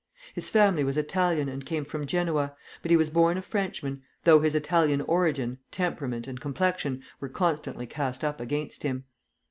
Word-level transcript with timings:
His 0.33 0.49
family 0.49 0.83
was 0.83 0.97
Italian 0.97 1.47
and 1.47 1.63
came 1.63 1.85
from 1.85 2.07
Genoa, 2.07 2.55
but 2.81 2.89
he 2.89 2.97
was 2.97 3.11
born 3.11 3.37
a 3.37 3.41
Frenchman, 3.43 4.01
though 4.23 4.39
his 4.39 4.55
Italian 4.55 5.01
origin, 5.01 5.59
temperament, 5.69 6.25
and 6.25 6.39
complexion 6.41 7.03
were 7.19 7.29
constantly 7.29 7.85
cast 7.85 8.23
up 8.23 8.41
against 8.41 8.81
him. 8.81 9.03